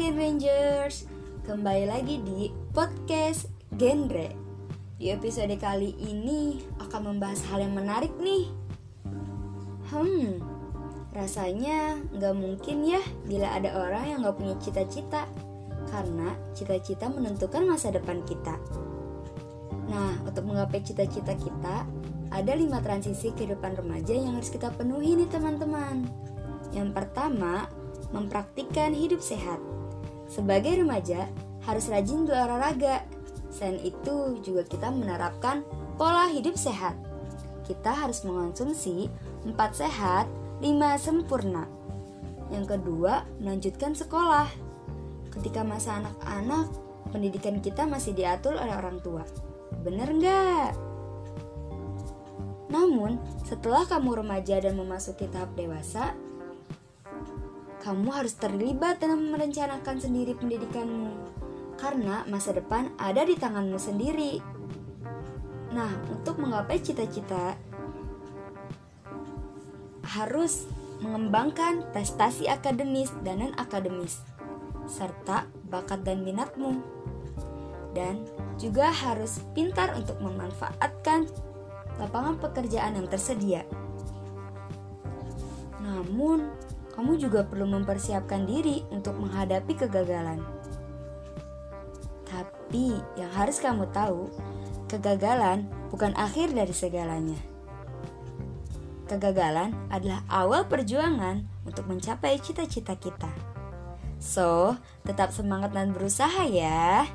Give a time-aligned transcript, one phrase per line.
[0.00, 0.16] Gen
[1.44, 4.32] kembali lagi di podcast Genre.
[4.96, 8.48] Di episode kali ini akan membahas hal yang menarik nih.
[9.92, 10.40] Hmm,
[11.12, 15.28] rasanya nggak mungkin ya bila ada orang yang nggak punya cita-cita,
[15.92, 18.56] karena cita-cita menentukan masa depan kita.
[19.84, 21.84] Nah, untuk menggapai cita-cita kita,
[22.32, 26.08] ada lima transisi kehidupan remaja yang harus kita penuhi nih teman-teman.
[26.72, 27.68] Yang pertama,
[28.16, 29.60] mempraktikkan hidup sehat.
[30.30, 31.26] Sebagai remaja,
[31.66, 33.02] harus rajin berolahraga.
[33.50, 35.66] Selain itu, juga kita menerapkan
[35.98, 36.94] pola hidup sehat.
[37.66, 39.10] Kita harus mengonsumsi
[39.42, 40.30] 4 sehat,
[40.62, 41.66] 5 sempurna.
[42.54, 44.46] Yang kedua, melanjutkan sekolah.
[45.34, 46.70] Ketika masa anak-anak,
[47.10, 49.26] pendidikan kita masih diatur oleh orang tua.
[49.82, 50.70] Bener nggak?
[52.70, 56.14] Namun, setelah kamu remaja dan memasuki tahap dewasa,
[57.80, 61.16] kamu harus terlibat dalam merencanakan sendiri pendidikanmu,
[61.80, 64.38] karena masa depan ada di tanganmu sendiri.
[65.72, 67.56] Nah, untuk menggapai cita-cita,
[70.04, 70.68] harus
[71.00, 74.20] mengembangkan prestasi akademis dan non-akademis,
[74.84, 76.84] serta bakat dan minatmu.
[77.96, 78.22] Dan
[78.60, 81.26] juga harus pintar untuk memanfaatkan
[81.98, 83.66] lapangan pekerjaan yang tersedia.
[85.80, 86.52] Namun,
[86.94, 90.42] kamu juga perlu mempersiapkan diri untuk menghadapi kegagalan.
[92.26, 94.30] Tapi yang harus kamu tahu,
[94.86, 97.38] kegagalan bukan akhir dari segalanya.
[99.10, 103.26] Kegagalan adalah awal perjuangan untuk mencapai cita-cita kita.
[104.22, 107.10] So, tetap semangat dan berusaha ya.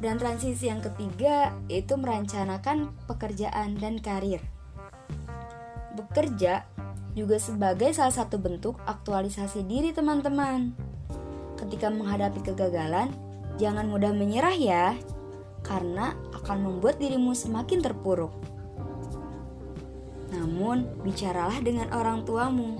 [0.00, 4.40] Dan transisi yang ketiga yaitu merencanakan pekerjaan dan karir.
[5.96, 6.64] Bekerja
[7.16, 10.76] juga sebagai salah satu bentuk aktualisasi diri teman-teman.
[11.56, 13.08] Ketika menghadapi kegagalan,
[13.56, 14.92] jangan mudah menyerah ya,
[15.64, 18.36] karena akan membuat dirimu semakin terpuruk.
[20.36, 22.76] Namun, bicaralah dengan orang tuamu,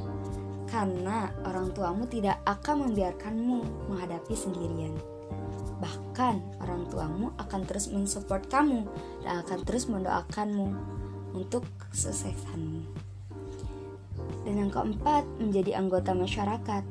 [0.68, 4.92] karena orang tuamu tidak akan membiarkanmu menghadapi sendirian.
[5.80, 8.84] Bahkan, orang tuamu akan terus mensupport kamu
[9.24, 10.68] dan akan terus mendoakanmu
[11.32, 13.05] untuk kesuksesanmu.
[14.46, 16.86] Dan yang keempat, menjadi anggota masyarakat.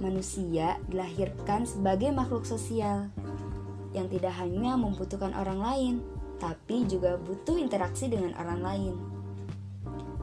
[0.00, 3.12] Manusia dilahirkan sebagai makhluk sosial
[3.92, 5.94] yang tidak hanya membutuhkan orang lain,
[6.40, 8.94] tapi juga butuh interaksi dengan orang lain.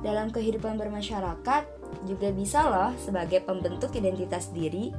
[0.01, 1.63] Dalam kehidupan bermasyarakat,
[2.09, 4.89] juga bisa loh sebagai pembentuk identitas diri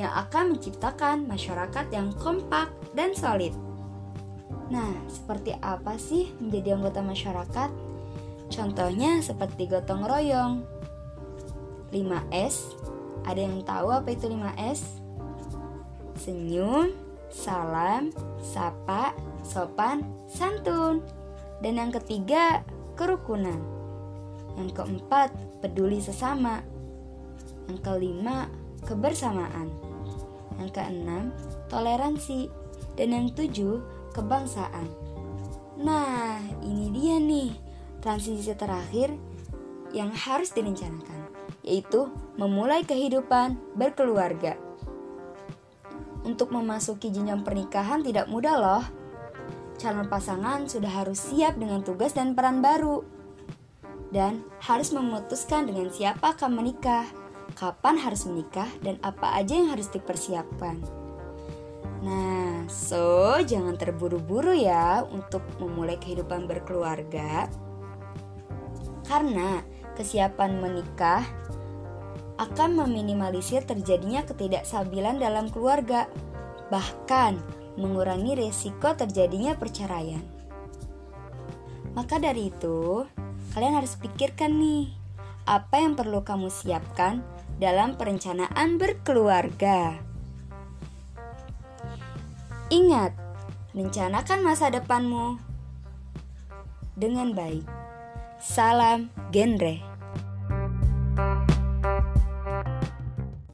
[0.00, 3.52] yang akan menciptakan masyarakat yang kompak dan solid.
[4.72, 7.91] Nah, seperti apa sih menjadi anggota masyarakat?
[8.52, 10.60] Contohnya seperti gotong royong.
[11.88, 12.76] 5S.
[13.24, 15.00] Ada yang tahu apa itu 5S?
[16.20, 16.92] Senyum,
[17.32, 18.12] salam,
[18.44, 21.00] sapa, sopan, santun.
[21.64, 22.60] Dan yang ketiga,
[22.92, 23.56] kerukunan.
[24.60, 25.32] Yang keempat,
[25.64, 26.60] peduli sesama.
[27.72, 28.52] Yang kelima,
[28.84, 29.72] kebersamaan.
[30.60, 31.24] Yang keenam,
[31.72, 32.52] toleransi.
[33.00, 33.80] Dan yang tujuh,
[34.12, 34.92] kebangsaan.
[35.80, 37.71] Nah, ini dia nih
[38.02, 39.14] transisi terakhir
[39.94, 41.30] yang harus direncanakan,
[41.62, 44.58] yaitu memulai kehidupan berkeluarga.
[46.26, 48.84] Untuk memasuki jenjang pernikahan tidak mudah loh.
[49.78, 53.02] Calon pasangan sudah harus siap dengan tugas dan peran baru.
[54.12, 57.08] Dan harus memutuskan dengan siapa akan menikah,
[57.56, 60.78] kapan harus menikah, dan apa aja yang harus dipersiapkan.
[62.02, 67.48] Nah, so jangan terburu-buru ya untuk memulai kehidupan berkeluarga
[69.12, 69.60] karena
[69.92, 71.20] kesiapan menikah
[72.40, 76.08] akan meminimalisir terjadinya ketidakstabilan dalam keluarga,
[76.72, 77.36] bahkan
[77.76, 80.24] mengurangi resiko terjadinya perceraian.
[81.92, 83.04] Maka dari itu,
[83.52, 84.88] kalian harus pikirkan nih,
[85.44, 87.20] apa yang perlu kamu siapkan
[87.60, 90.00] dalam perencanaan berkeluarga.
[92.72, 93.12] Ingat,
[93.76, 95.36] rencanakan masa depanmu
[96.96, 97.81] dengan baik.
[98.42, 99.91] Salam genre.